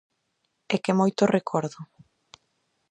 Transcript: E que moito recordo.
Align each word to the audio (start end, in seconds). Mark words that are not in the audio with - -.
E 0.73 0.77
que 0.83 0.97
moito 0.99 1.31
recordo. 1.37 1.79